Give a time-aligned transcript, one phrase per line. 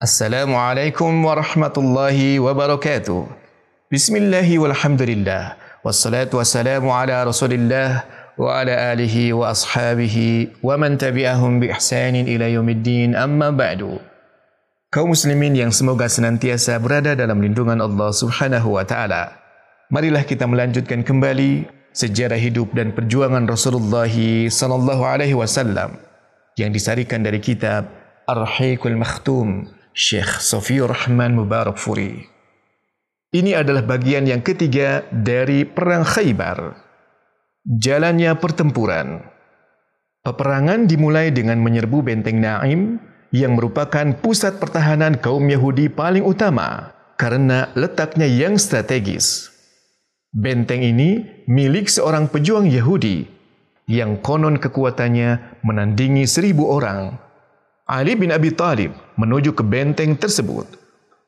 [0.00, 3.20] Assalamualaikum warahmatullahi wabarakatuh.
[3.92, 5.60] Bismillahi walhamdulillah.
[5.84, 8.08] Wassalatu wassalamu ala rasulillah
[8.40, 14.00] wa ala alihi wa ashabihi wa man tabi'ahum bi ihsanin ila yaumiddin amma ba'du.
[14.88, 19.36] Kaum muslimin yang semoga senantiasa berada dalam lindungan Allah Subhanahu wa taala.
[19.92, 24.08] Marilah kita melanjutkan kembali sejarah hidup dan perjuangan Rasulullah
[24.48, 26.00] sallallahu alaihi wasallam
[26.56, 27.84] yang disarikan dari kitab
[28.24, 32.22] Ar-Rahiqul Makhtum Syekh Sofiur Rahman Mubarak Furi.
[33.34, 36.78] Ini adalah bagian yang ketiga dari Perang Khaybar.
[37.66, 39.18] Jalannya pertempuran.
[40.22, 43.02] Peperangan dimulai dengan menyerbu benteng Naim
[43.34, 49.50] yang merupakan pusat pertahanan kaum Yahudi paling utama karena letaknya yang strategis.
[50.30, 53.26] Benteng ini milik seorang pejuang Yahudi
[53.90, 57.29] yang konon kekuatannya menandingi seribu orang
[57.90, 60.62] Ali bin Abi Talib menuju ke benteng tersebut.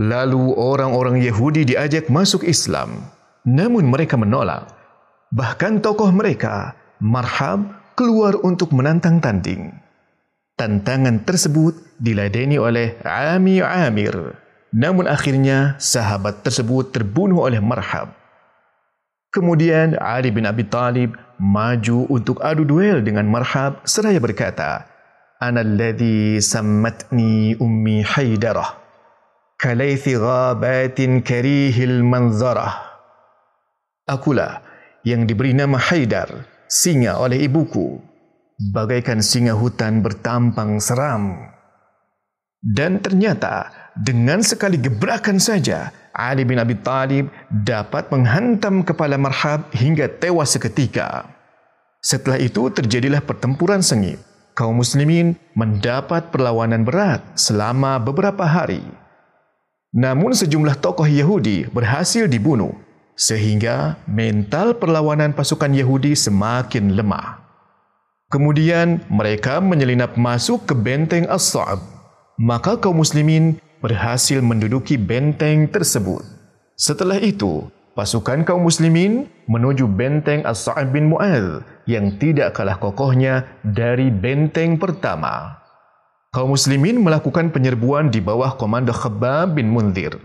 [0.00, 3.12] Lalu orang-orang Yahudi diajak masuk Islam.
[3.44, 4.72] Namun mereka menolak.
[5.36, 9.68] Bahkan tokoh mereka, Marhab, keluar untuk menantang tanding.
[10.56, 14.40] Tantangan tersebut diladeni oleh Ami Amir.
[14.72, 18.16] Namun akhirnya sahabat tersebut terbunuh oleh Marhab.
[19.28, 24.95] Kemudian Ali bin Abi Talib maju untuk adu duel dengan Marhab seraya berkata,
[25.41, 28.65] أنا الذي سمتني أمي حيدرة
[29.61, 32.69] كليث غابات كريه المنظرة
[34.11, 34.59] Akulah
[35.07, 38.01] yang diberi nama Haidar, singa oleh ibuku,
[38.73, 41.37] bagaikan singa hutan bertampang seram.
[42.59, 50.11] Dan ternyata dengan sekali gebrakan saja, Ali bin Abi Talib dapat menghantam kepala Marhab hingga
[50.11, 51.23] tewas seketika.
[52.03, 54.19] Setelah itu terjadilah pertempuran sengit
[54.56, 58.80] kaum muslimin mendapat perlawanan berat selama beberapa hari.
[59.92, 62.72] Namun sejumlah tokoh Yahudi berhasil dibunuh
[63.12, 67.44] sehingga mental perlawanan pasukan Yahudi semakin lemah.
[68.32, 71.78] Kemudian mereka menyelinap masuk ke benteng As-Sa'ab.
[72.36, 76.20] Maka kaum muslimin berhasil menduduki benteng tersebut.
[76.76, 77.64] Setelah itu,
[77.96, 85.64] pasukan kaum muslimin menuju benteng As-Sa'ab bin Mu'adh yang tidak kalah kokohnya dari benteng pertama.
[86.28, 90.20] Kaum muslimin melakukan penyerbuan di bawah komando Khabbab bin Munzir.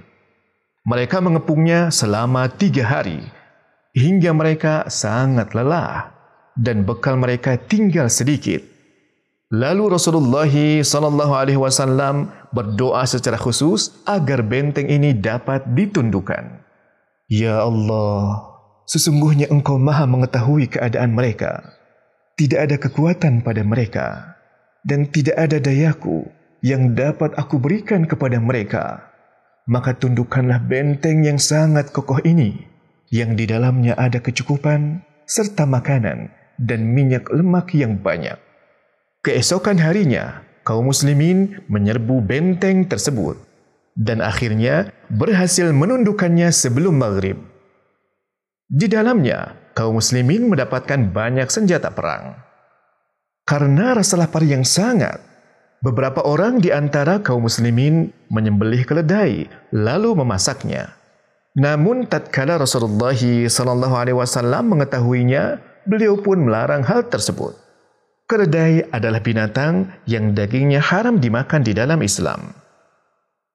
[0.83, 3.23] Mereka mengepungnya selama tiga hari
[3.95, 6.11] hingga mereka sangat lelah
[6.59, 8.59] dan bekal mereka tinggal sedikit.
[9.51, 10.51] Lalu Rasulullah
[10.83, 16.60] sallallahu alaihi wasallam berdoa secara khusus agar benteng ini dapat ditundukkan.
[17.31, 18.43] Ya Allah,
[18.83, 21.63] sesungguhnya Engkau Maha mengetahui keadaan mereka.
[22.35, 24.35] Tidak ada kekuatan pada mereka
[24.83, 26.27] dan tidak ada dayaku
[26.59, 29.15] yang dapat aku berikan kepada mereka.
[29.63, 32.67] Maka tundukkanlah benteng yang sangat kokoh ini
[33.15, 38.35] yang di dalamnya ada kecukupan serta makanan dan minyak lemak yang banyak.
[39.23, 43.50] Keesokan harinya, kaum muslimin menyerbu benteng tersebut
[43.95, 47.37] dan akhirnya berhasil menundukkannya sebelum maghrib.
[48.71, 52.39] Di dalamnya, kaum muslimin mendapatkan banyak senjata perang.
[53.43, 55.19] Karena rasa lapar yang sangat,
[55.83, 60.95] beberapa orang di antara kaum muslimin menyembelih keledai lalu memasaknya.
[61.51, 67.59] Namun tatkala Rasulullah sallallahu alaihi wasallam mengetahuinya, beliau pun melarang hal tersebut.
[68.31, 72.60] Keledai adalah binatang yang dagingnya haram dimakan di dalam Islam.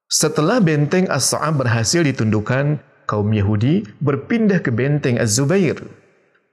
[0.06, 2.78] Setelah benteng As-Sa'ab berhasil ditundukkan,
[3.10, 5.82] kaum Yahudi berpindah ke benteng Az-Zubair.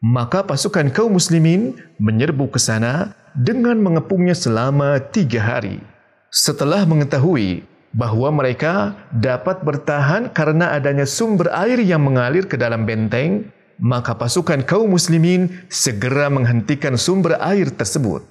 [0.01, 5.77] Maka pasukan kaum muslimin menyerbu ke sana dengan mengepungnya selama tiga hari.
[6.33, 7.61] Setelah mengetahui
[7.93, 14.65] bahawa mereka dapat bertahan karena adanya sumber air yang mengalir ke dalam benteng, maka pasukan
[14.65, 18.25] kaum muslimin segera menghentikan sumber air tersebut.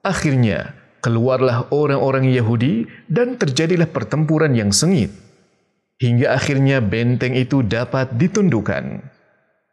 [0.00, 5.10] Akhirnya, keluarlah orang-orang Yahudi dan terjadilah pertempuran yang sengit.
[5.98, 9.02] Hingga akhirnya benteng itu dapat ditundukkan.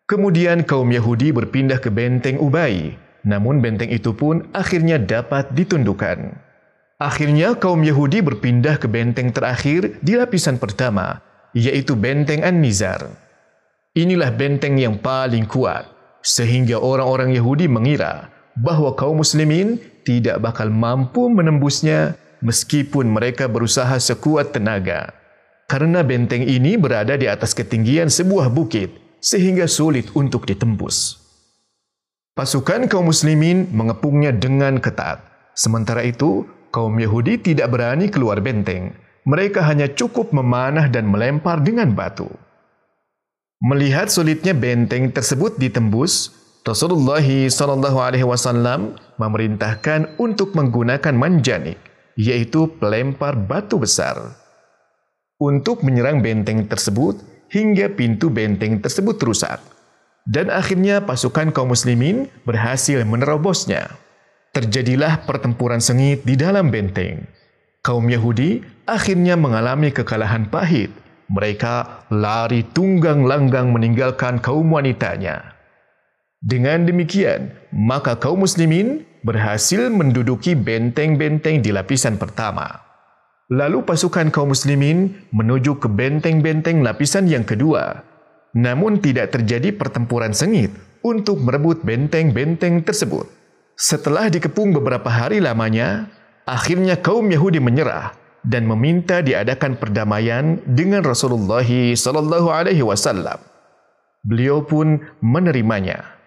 [0.10, 6.34] Kemudian kaum Yahudi berpindah ke benteng Ubay, namun benteng itu pun akhirnya dapat ditundukkan.
[7.00, 11.22] Akhirnya kaum Yahudi berpindah ke benteng terakhir di lapisan pertama,
[11.54, 13.06] yaitu benteng An-Nizar.
[13.96, 15.88] Inilah benteng yang paling kuat,
[16.26, 18.28] sehingga orang-orang Yahudi mengira
[18.60, 25.14] bahawa kaum muslimin tidak bakal mampu menembusnya meskipun mereka berusaha sekuat tenaga.
[25.70, 28.90] Karena benteng ini berada di atas ketinggian sebuah bukit
[29.22, 31.22] sehingga sulit untuk ditembus.
[32.34, 35.22] Pasukan kaum muslimin mengepungnya dengan ketat.
[35.54, 38.98] Sementara itu, kaum Yahudi tidak berani keluar benteng.
[39.30, 42.26] mereka hanya cukup memanah dan melempar dengan batu.
[43.62, 46.34] Melihat sulitnya benteng tersebut ditembus,
[46.70, 51.82] Rasulullah Shallallahu Alaihi Wasallam memerintahkan untuk menggunakan manjanik,
[52.14, 54.38] yaitu pelempar batu besar,
[55.42, 57.18] untuk menyerang benteng tersebut
[57.50, 59.58] hingga pintu benteng tersebut rusak.
[60.30, 63.90] Dan akhirnya pasukan kaum muslimin berhasil menerobosnya.
[64.54, 67.26] Terjadilah pertempuran sengit di dalam benteng.
[67.82, 70.94] Kaum Yahudi akhirnya mengalami kekalahan pahit
[71.34, 75.59] mereka lari tunggang langgang meninggalkan kaum wanitanya.
[76.40, 82.80] Dengan demikian, maka kaum muslimin berhasil menduduki benteng-benteng di lapisan pertama.
[83.52, 88.08] Lalu pasukan kaum muslimin menuju ke benteng-benteng lapisan yang kedua.
[88.56, 90.72] Namun tidak terjadi pertempuran sengit
[91.04, 93.28] untuk merebut benteng-benteng tersebut.
[93.76, 96.08] Setelah dikepung beberapa hari lamanya,
[96.48, 98.16] akhirnya kaum Yahudi menyerah
[98.48, 103.44] dan meminta diadakan perdamaian dengan Rasulullah sallallahu alaihi wasallam.
[104.24, 106.19] Beliau pun menerimanya.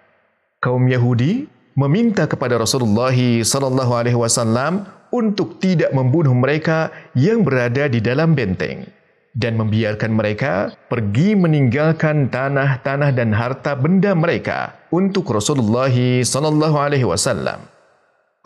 [0.63, 7.99] Kaum Yahudi meminta kepada Rasulullah sallallahu alaihi wasallam untuk tidak membunuh mereka yang berada di
[7.99, 8.87] dalam benteng
[9.35, 15.91] dan membiarkan mereka pergi meninggalkan tanah-tanah dan harta benda mereka untuk Rasulullah
[16.23, 17.59] sallallahu alaihi wasallam.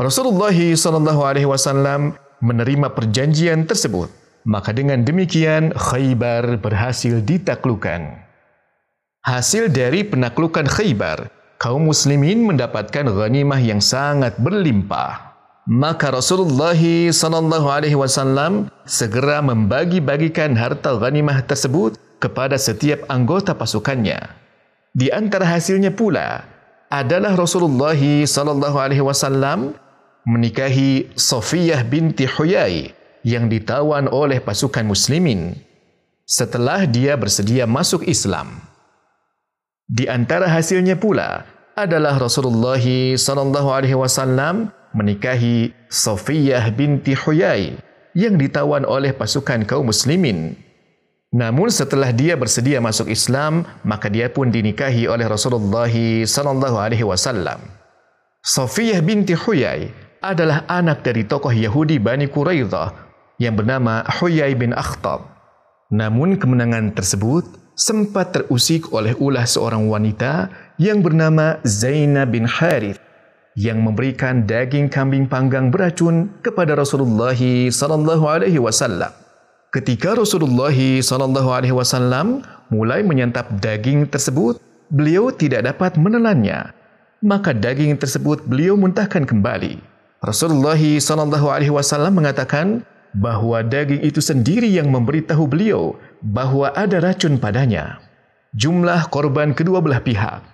[0.00, 4.08] Rasulullah sallallahu alaihi wasallam menerima perjanjian tersebut,
[4.48, 8.24] maka dengan demikian Khaybar berhasil ditaklukkan.
[9.20, 15.36] Hasil dari penaklukan Khaybar, kaum muslimin mendapatkan ghanimah yang sangat berlimpah.
[15.66, 24.30] Maka Rasulullah sallallahu alaihi wasallam segera membagi-bagikan harta ghanimah tersebut kepada setiap anggota pasukannya.
[24.94, 26.46] Di antara hasilnya pula
[26.86, 29.74] adalah Rasulullah sallallahu alaihi wasallam
[30.22, 32.94] menikahi Sofiyah binti Huyai
[33.26, 35.58] yang ditawan oleh pasukan muslimin
[36.26, 38.65] setelah dia bersedia masuk Islam.
[39.86, 41.46] Di antara hasilnya pula
[41.78, 42.82] adalah Rasulullah
[43.14, 47.78] sallallahu alaihi wasallam menikahi Sofiyah binti Huyai
[48.10, 50.58] yang ditawan oleh pasukan kaum muslimin.
[51.30, 55.86] Namun setelah dia bersedia masuk Islam, maka dia pun dinikahi oleh Rasulullah
[56.26, 57.62] sallallahu alaihi wasallam.
[58.42, 59.86] Sofiyah binti Huyai
[60.18, 62.90] adalah anak dari tokoh Yahudi Bani Quraidah
[63.38, 65.30] yang bernama Huyai bin Akhtab.
[65.94, 67.46] Namun kemenangan tersebut
[67.76, 70.48] sempat terusik oleh ulah seorang wanita
[70.80, 72.96] yang bernama Zainab bin Harith
[73.52, 79.12] yang memberikan daging kambing panggang beracun kepada Rasulullah sallallahu alaihi wasallam.
[79.76, 82.40] Ketika Rasulullah sallallahu alaihi wasallam
[82.72, 84.56] mulai menyantap daging tersebut,
[84.88, 86.72] beliau tidak dapat menelannya.
[87.20, 89.80] Maka daging tersebut beliau muntahkan kembali.
[90.24, 97.40] Rasulullah sallallahu alaihi wasallam mengatakan bahawa daging itu sendiri yang memberitahu beliau bahawa ada racun
[97.40, 98.04] padanya.
[98.52, 100.44] Jumlah korban kedua belah pihak.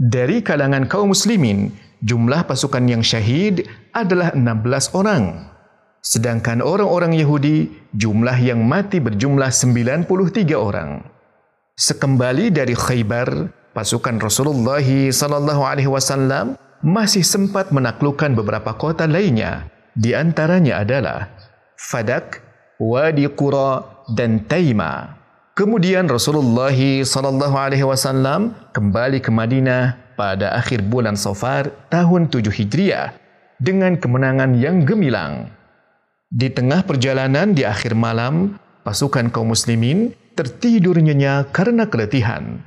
[0.00, 5.52] Dari kalangan kaum muslimin, jumlah pasukan yang syahid adalah 16 orang.
[5.98, 10.06] Sedangkan orang-orang Yahudi, jumlah yang mati berjumlah 93
[10.54, 11.02] orang.
[11.74, 19.66] Sekembali dari Khaybar, pasukan Rasulullah sallallahu alaihi wasallam masih sempat menaklukkan beberapa kota lainnya.
[19.98, 21.37] Di antaranya adalah
[21.78, 22.42] Fadak,
[22.82, 25.14] Wadi Qura dan Taima.
[25.54, 33.14] Kemudian Rasulullah sallallahu alaihi wasallam kembali ke Madinah pada akhir bulan Safar tahun 7 Hijriah
[33.62, 35.54] dengan kemenangan yang gemilang.
[36.26, 42.58] Di tengah perjalanan di akhir malam, pasukan kaum muslimin tertidur nyenyak karena keletihan.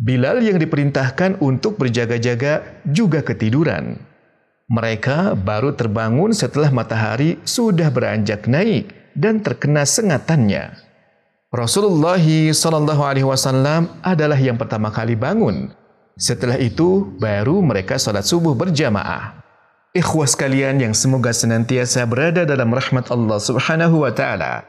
[0.00, 4.07] Bilal yang diperintahkan untuk berjaga-jaga juga ketiduran.
[4.68, 10.76] Mereka baru terbangun setelah matahari sudah beranjak naik dan terkena sengatannya.
[11.48, 15.72] Rasulullah sallallahu alaihi wasallam adalah yang pertama kali bangun.
[16.20, 19.40] Setelah itu baru mereka salat subuh berjamaah.
[19.96, 24.68] Ikhwas kalian yang semoga senantiasa berada dalam rahmat Allah Subhanahu wa taala.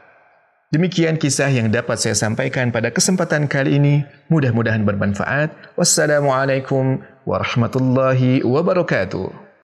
[0.72, 4.08] Demikian kisah yang dapat saya sampaikan pada kesempatan kali ini.
[4.32, 5.76] Mudah-mudahan bermanfaat.
[5.76, 9.49] Wassalamualaikum warahmatullahi wabarakatuh.